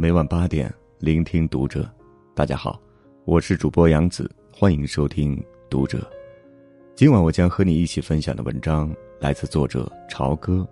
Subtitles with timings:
[0.00, 1.86] 每晚八点，聆听读者。
[2.34, 2.80] 大家好，
[3.26, 5.38] 我是主播杨子，欢迎收听
[5.68, 6.10] 读者。
[6.94, 10.66] 今晚我将和你一起分享的文章来自作者朝歌。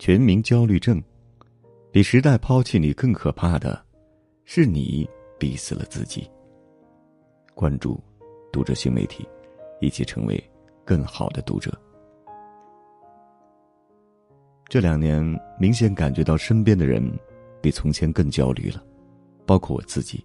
[0.00, 1.00] 全民焦虑症，
[1.92, 3.80] 比时代抛弃你更可怕的，
[4.44, 5.08] 是你
[5.38, 6.28] 逼死了自己。
[7.54, 8.02] 关注
[8.52, 9.24] 读者新媒体，
[9.80, 10.42] 一起成为
[10.84, 11.72] 更好的读者。
[14.68, 15.24] 这两年，
[15.56, 17.00] 明显感觉到身边的人
[17.64, 18.84] 比从前更焦虑了，
[19.46, 20.22] 包括我自己。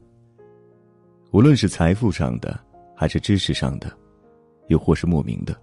[1.32, 2.60] 无论是财富上的，
[2.94, 3.90] 还是知识上的，
[4.68, 5.58] 又或是莫名的，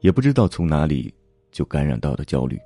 [0.00, 1.10] 也不知道从哪里
[1.50, 2.60] 就感染到的焦虑。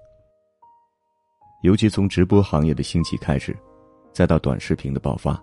[1.63, 3.57] 尤其从直播行业的兴起开始，
[4.13, 5.41] 再到短视频的爆发，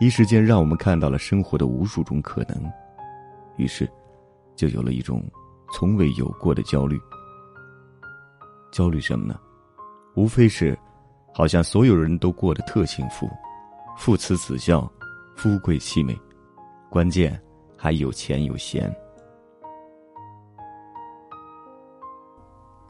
[0.00, 2.68] 一时间让我们看到了生活的无数种可能，
[3.56, 3.88] 于是，
[4.56, 5.22] 就有了一种
[5.72, 7.00] 从未有过的焦虑。
[8.72, 9.38] 焦虑什么呢？
[10.16, 10.76] 无非是，
[11.32, 13.30] 好像所有人都过得特幸福，
[13.96, 14.90] 父慈子孝，
[15.36, 16.18] 夫贵妻美，
[16.88, 17.40] 关键
[17.76, 18.94] 还有钱有闲。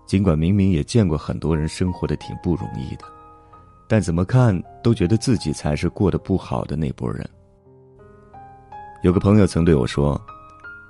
[0.07, 3.05] 尽管明明也见过很多人生活的挺不容易的，
[3.87, 7.25] 但怎么看都觉得自己才是过得不好的那波人。
[9.03, 10.21] 有个朋友曾对我说：“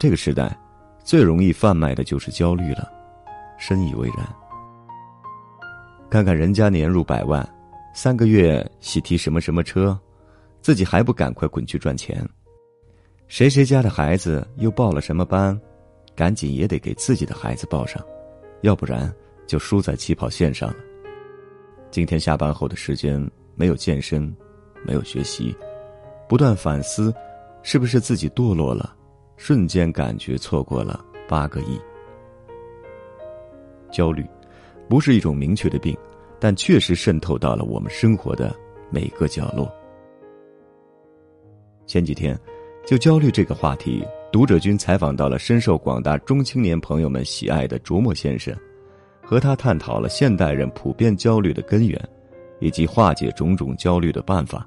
[0.00, 0.58] 这个时代，
[1.04, 2.90] 最容易贩卖的就是焦虑了。”
[3.58, 4.26] 深以为然。
[6.10, 7.48] 看看人家年入百万，
[7.94, 9.96] 三个月喜提什么什么车，
[10.60, 12.28] 自己还不赶快滚去赚钱？
[13.28, 15.58] 谁谁家的孩子又报了什么班，
[16.16, 18.04] 赶紧也得给自己的孩子报上，
[18.62, 19.14] 要不然
[19.46, 20.76] 就输在起跑线上了。
[21.92, 24.34] 今天下班后的时间没有健身，
[24.84, 25.56] 没有学习，
[26.28, 27.14] 不断反思，
[27.62, 28.96] 是不是自己堕落了？
[29.36, 31.80] 瞬间感觉错过了八个亿。
[33.92, 34.26] 焦虑。
[34.90, 35.96] 不是一种明确的病，
[36.40, 38.52] 但确实渗透到了我们生活的
[38.90, 39.72] 每个角落。
[41.86, 42.36] 前几天，
[42.84, 48.52] 就焦虑这个话题，读者君采访到了深受广大中青年朋友们喜爱的卓莫先生，
[49.22, 52.08] 和他探讨了现代人普遍焦虑的根源，
[52.58, 54.66] 以及化解种种焦虑的办法。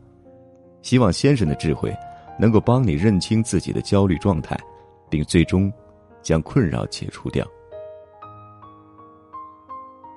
[0.81, 1.93] 希望先生的智慧，
[2.39, 4.57] 能够帮你认清自己的焦虑状态，
[5.09, 5.69] 并最终
[6.21, 7.45] 将困扰解除掉。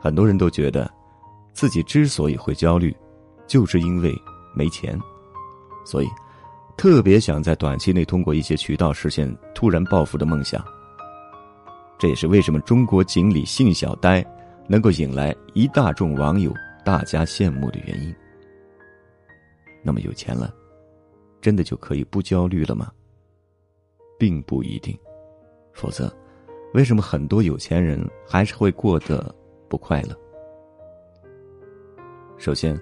[0.07, 0.89] 很多人都觉得，
[1.53, 2.97] 自己之所以会焦虑，
[3.45, 4.15] 就是因为
[4.55, 4.97] 没钱，
[5.85, 6.07] 所以
[6.77, 10.65] 特别想在短期内通过一些渠道实现突然暴富的梦想。
[11.99, 14.25] 这也是为什么中国锦鲤性小呆
[14.69, 18.15] 能够引来一大众网友大家羡慕的原因。
[19.83, 20.55] 那么有钱了，
[21.41, 22.93] 真的就可以不焦虑了吗？
[24.21, 24.97] 并不一定，
[25.73, 26.17] 否则，
[26.75, 29.35] 为什么很多有钱人还是会过得？
[29.69, 30.17] 不快乐。
[32.39, 32.79] 首先，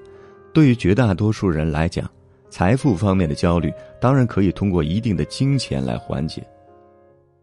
[0.52, 2.10] 对于绝大多数人来讲，
[2.50, 6.46] 财富方面的焦虑当然可以通过一定的金钱来缓解，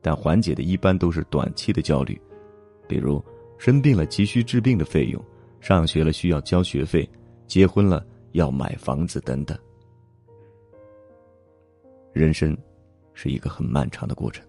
[0.01, 2.19] 但缓解的一般都是短期的焦虑，
[2.87, 3.23] 比如
[3.57, 5.23] 生病了急需治病的费用，
[5.59, 7.09] 上学了需要交学费，
[7.47, 9.57] 结婚了要买房子等等。
[12.11, 12.57] 人生
[13.13, 14.45] 是一个很漫长的过程，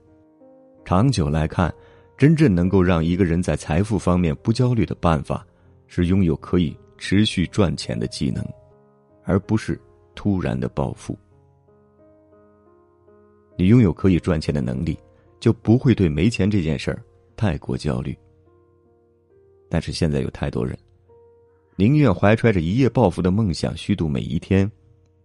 [0.85, 1.73] 长久来看。
[2.23, 5.45] 真正能够让一个人在财富方面不焦虑的办法，
[5.89, 8.47] 是拥有可以持续赚钱的技能，
[9.25, 9.77] 而不是
[10.15, 11.19] 突然的暴富。
[13.59, 14.97] 你拥有可以赚钱的能力，
[15.41, 17.03] 就不会对没钱这件事儿
[17.35, 18.17] 太过焦虑。
[19.69, 20.79] 但是现在有太多人，
[21.75, 24.71] 宁愿怀揣着一夜暴富的梦想虚度每一天，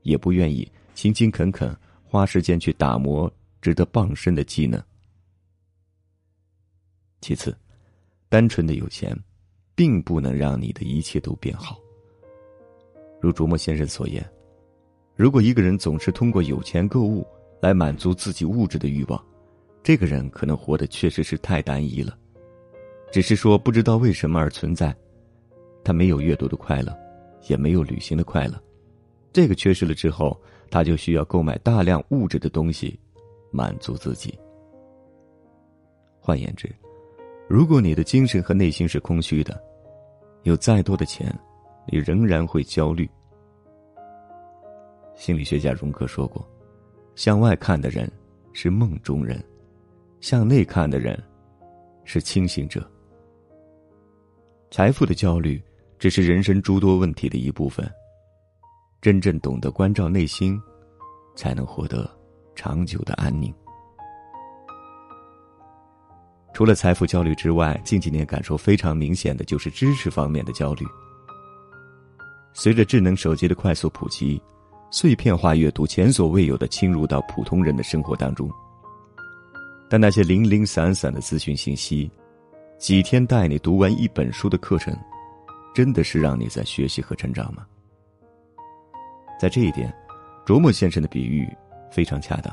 [0.02, 3.32] 也不愿意勤勤恳恳花时间去打磨
[3.62, 4.82] 值得傍身的技能。
[7.22, 7.56] 其次，
[8.30, 9.18] 单纯的有钱，
[9.76, 11.80] 并不能让你的一切都变好。
[13.20, 14.24] 如卓莫先生所言，
[15.16, 17.26] 如果一个人总是通过有钱购物
[17.60, 19.24] 来满足自己物质的欲望，
[19.82, 22.18] 这个人可能活得确实是太单一了。
[23.12, 24.96] 只是说不知道为什么而存在，
[25.84, 26.96] 他没有阅读的快乐，
[27.48, 28.62] 也没有旅行的快乐。
[29.34, 30.40] 这个缺失了之后，
[30.70, 33.00] 他就需要购买大量物质的东西，
[33.50, 34.38] 满足自己。
[36.20, 36.70] 换言之。
[37.50, 39.62] 如果你的精神和内心是空虚的，
[40.44, 41.34] 有再多的钱，
[41.88, 43.10] 你仍然会焦虑。
[45.16, 46.46] 心理学家荣格说过
[47.16, 48.12] ：“向外看的人
[48.52, 49.42] 是梦中人，
[50.20, 51.18] 向内看的人
[52.04, 52.86] 是清醒者。”
[54.70, 55.62] 财富的焦虑
[55.98, 57.90] 只是人生诸多问题的一部分。
[59.02, 60.60] 真正懂得关照内心，
[61.34, 62.10] 才能获得
[62.56, 63.54] 长久的安宁。
[66.58, 70.84] 除了财富焦虑之外，近几年感受非常明显的就是知识方面的焦虑。
[72.52, 74.42] 随着智能手机的快速普及，
[74.90, 78.50] 碎片化阅读前所未有的侵入到普通人的生活当中。
[79.88, 82.10] 但那些零零散散的资讯信息，
[82.80, 84.98] 几天带你读完一本书的课程，
[85.76, 87.68] 真的是让你在学习和成长吗？
[89.40, 89.96] 在这一点，
[90.44, 91.48] 卓木先生的比喻
[91.92, 92.52] 非常恰当。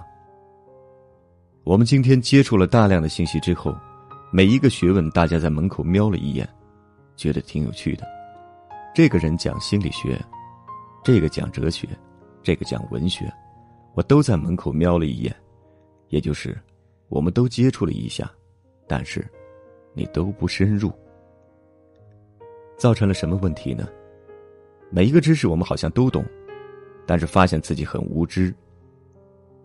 [1.62, 3.74] 我们今天接触了大量的信息之后，
[4.36, 6.44] 每一个学问，大家在门口瞄了一眼，
[7.14, 8.04] 觉得挺有趣的。
[8.92, 10.20] 这个人讲心理学，
[11.04, 11.86] 这个讲哲学，
[12.42, 13.32] 这个讲文学，
[13.94, 15.32] 我都在门口瞄了一眼，
[16.08, 16.58] 也就是。
[17.10, 18.28] 我们都接触了一下，
[18.88, 19.24] 但是
[19.92, 20.90] 你都不深入，
[22.76, 23.88] 造成了什么问题呢？
[24.90, 26.24] 每一个知识我们好像都懂，
[27.06, 28.52] 但是发现自己很无知。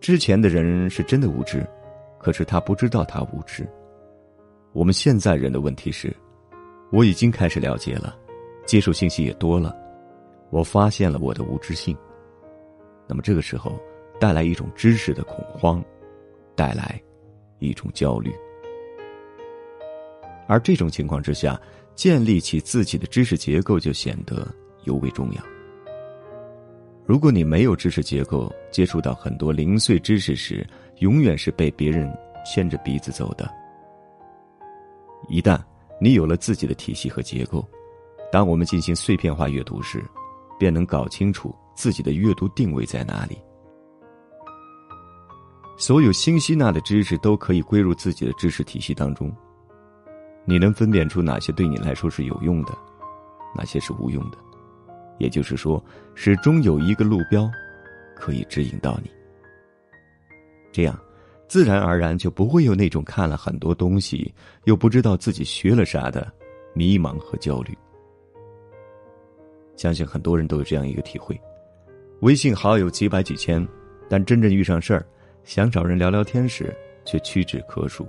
[0.00, 1.66] 之前的人是真的无知，
[2.20, 3.68] 可是他不知道他无知。
[4.72, 6.14] 我们现在人的问题是，
[6.90, 8.16] 我已经开始了解了，
[8.66, 9.76] 接触信息也多了，
[10.50, 11.96] 我发现了我的无知性。
[13.06, 13.78] 那么这个时候
[14.18, 15.84] 带来一种知识的恐慌，
[16.54, 17.00] 带来。
[17.62, 18.32] 一种焦虑，
[20.48, 21.60] 而这种情况之下，
[21.94, 24.48] 建立起自己的知识结构就显得
[24.84, 25.42] 尤为重要。
[27.04, 30.66] 如果你没有知识结构，接触到很多零碎知识时，
[31.00, 32.10] 永远是被别人
[32.46, 33.46] 牵着鼻子走的。
[35.28, 35.60] 一旦
[36.00, 37.66] 你有了自己的体系和结构，
[38.32, 40.02] 当我们进行碎片化阅读时，
[40.58, 43.38] 便能搞清楚自己的阅读定位在哪里。
[45.76, 49.34] 所有新吸纳的知识都可以归入自己的知识体系当中。
[50.44, 52.76] 你能分辨出哪些对你来说是有用的，
[53.54, 54.38] 哪些是无用的？
[55.18, 55.82] 也就是说，
[56.14, 57.48] 始终有一个路标，
[58.16, 59.10] 可以指引到你。
[60.72, 60.98] 这样，
[61.50, 64.32] 自然而然就不会有那种看了很多东西
[64.66, 66.32] 又不知道自己学了啥的
[66.74, 67.76] 迷茫和焦虑。
[69.74, 71.36] 相信很多人都有这样一个体会：
[72.20, 73.66] 微信好友几百几千，
[74.08, 75.04] 但真正遇上事儿。
[75.42, 76.72] 想找人聊聊天时，
[77.04, 78.06] 却屈指可数。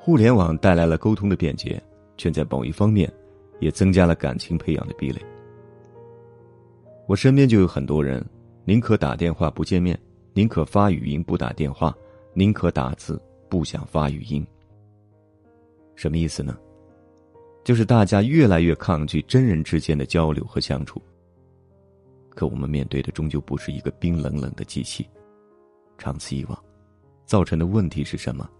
[0.00, 1.78] 互联网带来了沟通的便捷，
[2.16, 3.12] 却在某一方面，
[3.60, 5.20] 也增加了感情培养的壁垒。
[7.06, 8.24] 我身边就有很多人，
[8.64, 9.98] 宁可打电话不见面，
[10.36, 11.96] 宁可发语音不打电话，
[12.34, 14.44] 宁可打字不想发语音。
[15.94, 16.58] 什么意思呢？
[17.62, 21.00] 就是大家越来越抗拒真人之间的交流和相处。
[22.30, 25.08] 可我们面对的终究不是一个冰冷冷的机器。
[25.96, 26.64] 长此以往，
[27.24, 28.50] 造成的问题是什么？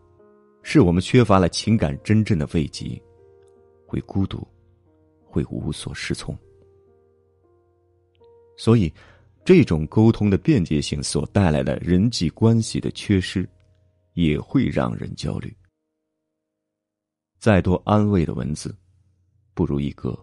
[0.62, 3.02] 是我们缺乏了情感真正的慰藉，
[3.84, 4.46] 会孤独，
[5.24, 6.38] 会无所适从。
[8.56, 8.90] 所以，
[9.44, 13.46] 这种沟通的便捷性所带来的人际关系的缺失，
[14.14, 15.54] 也会让人焦虑。
[17.38, 18.74] 再多安慰的文字，
[19.52, 20.18] 不如一个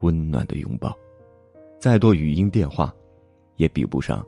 [0.00, 0.90] 温暖的拥抱；
[1.78, 2.92] 再多语音电话，
[3.56, 4.26] 也比不上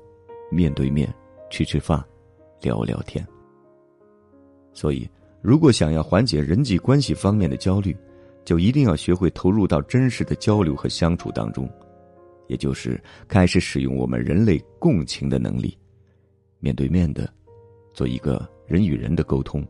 [0.50, 1.12] 面对面
[1.50, 2.02] 吃吃饭。
[2.62, 3.24] 聊聊天。
[4.72, 5.08] 所以，
[5.42, 7.94] 如果想要缓解人际关系方面的焦虑，
[8.46, 11.70] 就一定要学会投入到真实的交流和相处当中，
[12.48, 15.76] 也就是开始使用我们人类共情的能力，
[16.60, 17.32] 面对面的
[17.92, 19.66] 做一个人与人的沟通，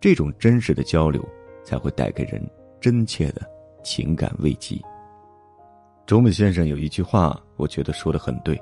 [0.00, 1.26] 这种真实的交流
[1.64, 2.42] 才会带给人
[2.80, 3.42] 真切的
[3.82, 4.80] 情感慰藉。
[6.06, 8.60] 周本先生有一句话，我觉得说的很对：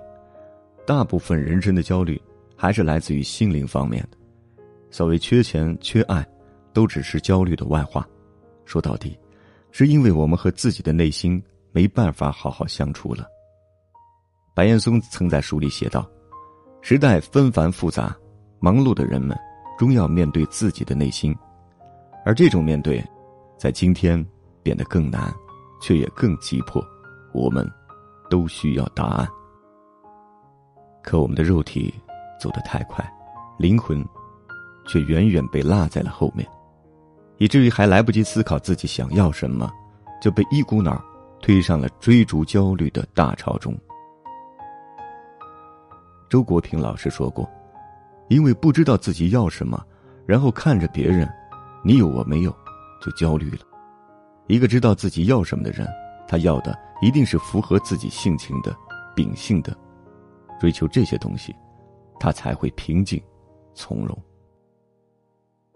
[0.87, 2.21] 大部分人生的焦虑。
[2.59, 4.17] 还是来自于心灵方面的。
[4.91, 6.27] 所谓缺钱、缺爱，
[6.73, 8.09] 都只是焦虑的外化。
[8.65, 9.15] 说到底，
[9.71, 13.29] 是因为我们和自己的内心没办法好好相处了。
[14.57, 16.09] 白岩松曾在书里写道
[16.81, 18.17] ：“时代纷繁复杂，
[18.59, 19.39] 忙碌的人们
[19.77, 21.37] 终要面对自己的内心，
[22.25, 23.05] 而这种面对，
[23.59, 24.27] 在今天
[24.63, 25.31] 变得更难，
[25.79, 26.83] 却也更急迫。
[27.35, 27.71] 我们
[28.31, 29.29] 都需要答案。
[31.03, 31.95] 可我们的肉体。”
[32.39, 33.03] 走得太快，
[33.59, 34.05] 灵魂
[34.87, 36.47] 却远远被落在了后面，
[37.39, 39.73] 以至于还来不及思考自己想要什么，
[40.21, 41.03] 就被一股脑
[41.41, 43.75] 推上了追逐焦虑的大潮中。
[46.37, 47.51] 周国平老师说过
[48.29, 49.83] ：“因为不知道自己要什么，
[50.27, 51.27] 然后看着别人，
[51.83, 52.55] 你有我没有，
[53.01, 53.61] 就焦虑了。
[54.47, 55.89] 一个知道自己要什么的人，
[56.29, 58.77] 他要的一定是符合自己性情的、
[59.15, 59.75] 秉性的，
[60.61, 61.57] 追求这些东西。”
[62.21, 63.19] 他才会平静、
[63.75, 64.15] 从容。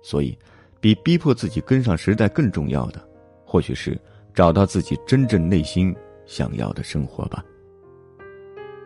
[0.02, 0.38] 所以，
[0.78, 3.02] 比逼迫自己跟上时代更重要的，
[3.46, 3.98] 或许是
[4.34, 7.42] 找到自己真正内心想要的生活吧。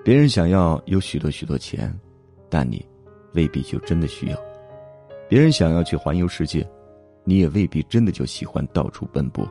[0.04, 1.90] 别人想要有许多许多钱，
[2.50, 2.84] 但你
[3.32, 4.36] 未必就真的需要；
[5.30, 6.68] 别人想要去环游世界，
[7.24, 9.46] 你也未必真的就喜欢到处奔波；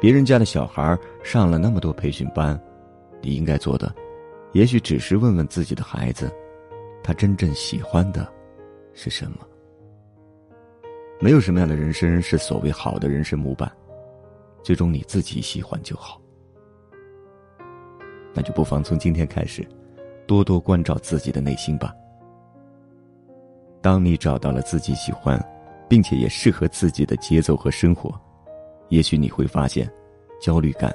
[0.00, 2.58] 别人家的小孩上了那么多培训班，
[3.20, 3.92] 你应该做的，
[4.52, 6.32] 也许只是问问自己的孩子，
[7.02, 8.32] 他真正喜欢的
[8.92, 9.38] 是什么。
[11.18, 13.68] 没有什么样的人生是所谓好的人生模板，
[14.62, 16.20] 最终你自己喜欢就好。
[18.34, 19.66] 那就不妨从今天开始，
[20.26, 21.94] 多多关照自己的内心吧。
[23.80, 25.38] 当你找到了自己喜欢，
[25.88, 28.12] 并且也适合自己的节奏和生活，
[28.88, 29.88] 也许你会发现，
[30.40, 30.94] 焦虑感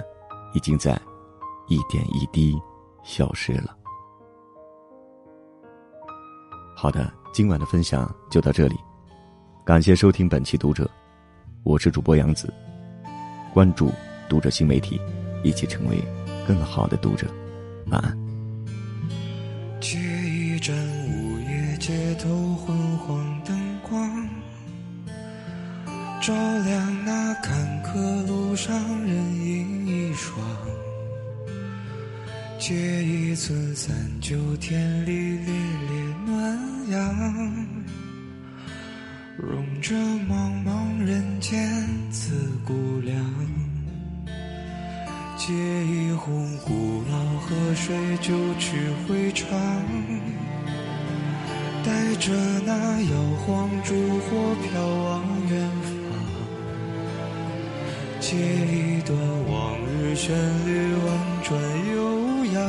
[0.53, 0.99] 已经在
[1.67, 2.59] 一点一滴
[3.03, 3.77] 消失了。
[6.75, 8.75] 好的，今晚的分享就到这里，
[9.63, 10.89] 感谢收听本期读者，
[11.63, 12.51] 我是主播杨子，
[13.53, 13.91] 关注
[14.27, 14.99] 读者新媒体，
[15.43, 16.01] 一起成为
[16.49, 17.27] 更好的读者，
[17.91, 18.17] 晚安。
[19.79, 20.75] 借一盏
[21.07, 23.55] 午夜街头昏黄灯
[23.87, 24.27] 光，
[26.19, 28.75] 照亮那坎坷路上
[29.05, 29.15] 人
[29.45, 30.43] 影一双。
[32.57, 37.55] 借一寸三九天里烈烈暖阳，
[39.37, 39.93] 融着
[40.27, 41.87] 茫茫人间
[46.19, 48.75] 一壶古老河水，九曲
[49.07, 49.47] 回肠，
[51.85, 52.33] 带着
[52.65, 55.93] 那摇晃烛火飘往远方。
[58.19, 59.17] 借一段
[59.49, 60.35] 往日旋
[60.65, 61.07] 律，婉
[61.41, 61.57] 转
[61.93, 62.61] 悠扬，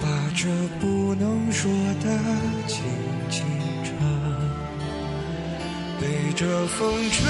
[0.00, 0.48] 把这
[0.80, 1.70] 不能说
[2.02, 2.08] 的
[2.66, 2.82] 轻
[3.28, 3.44] 轻
[3.84, 3.92] 唱。
[6.00, 7.20] 被这风吹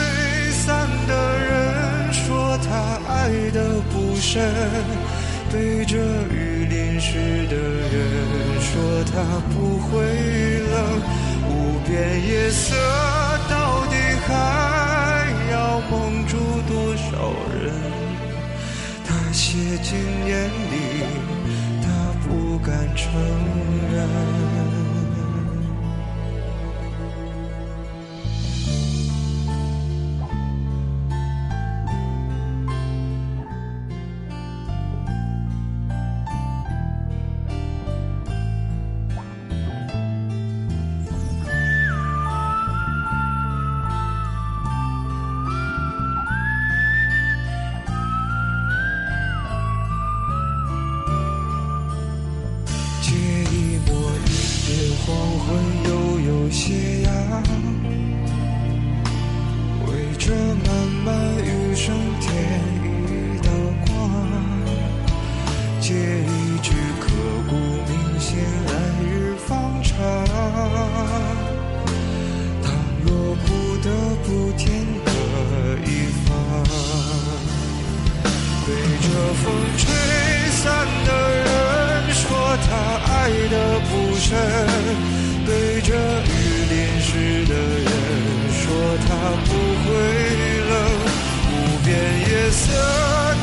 [0.52, 1.81] 散的人
[2.58, 4.52] 他爱的不深，
[5.52, 5.96] 被着
[6.30, 7.94] 雨淋湿的人
[8.60, 9.14] 说他
[9.54, 9.90] 不会
[10.60, 10.74] 冷。
[11.48, 11.50] 无
[11.86, 11.90] 边
[12.26, 12.74] 夜色
[13.50, 14.30] 到底还
[84.32, 84.40] 不深，
[85.44, 85.50] 被
[85.82, 86.32] 这雨
[86.70, 86.72] 淋
[87.02, 87.86] 湿的人
[88.50, 88.64] 说
[89.06, 89.08] 他
[89.44, 89.48] 不
[89.84, 89.86] 会
[90.70, 90.72] 冷。
[91.52, 92.64] 无边夜色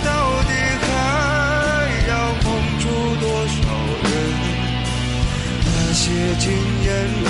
[0.03, 0.09] 到
[0.47, 0.89] 底还
[2.09, 2.11] 要
[2.43, 2.45] 蒙
[2.79, 2.83] 住
[3.21, 3.57] 多少
[4.03, 4.11] 人？
[5.63, 6.01] 他写
[6.39, 6.49] 进
[6.83, 6.87] 眼
[7.23, 7.25] 里，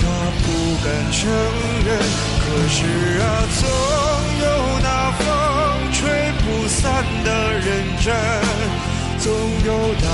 [0.00, 0.04] 他
[0.42, 0.46] 不
[0.84, 1.18] 敢承
[1.84, 1.88] 认。
[2.38, 2.78] 可是
[3.20, 3.24] 啊，
[3.58, 3.60] 总
[4.40, 4.44] 有
[4.82, 4.88] 那
[5.18, 5.24] 风
[5.92, 5.98] 吹
[6.44, 6.84] 不散
[7.24, 7.66] 的认
[8.00, 8.14] 真，
[9.26, 10.06] 总有大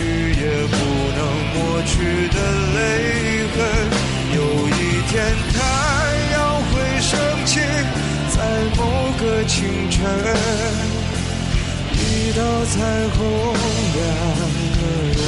[0.00, 0.74] 雨也不
[1.14, 1.20] 能
[1.52, 1.92] 抹去
[2.28, 2.36] 的
[2.74, 2.78] 泪
[3.52, 3.56] 痕。
[4.34, 4.72] 有一
[5.10, 5.12] 天，
[5.52, 5.56] 太
[6.32, 7.12] 阳会升
[7.44, 7.52] 起，
[8.30, 8.36] 在
[8.78, 8.80] 某
[9.20, 9.58] 个清
[9.90, 10.00] 晨，
[11.92, 12.72] 一道彩
[13.10, 13.20] 虹，
[13.92, 14.00] 两
[14.78, 14.80] 个
[15.10, 15.20] 人。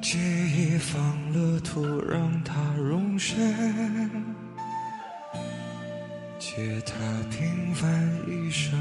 [0.00, 0.08] 记
[0.54, 0.92] 忆放
[1.32, 1.74] 了土，
[2.08, 3.34] 让它容身；
[6.54, 6.94] 借他
[7.30, 7.88] 平凡
[8.28, 8.78] 一生。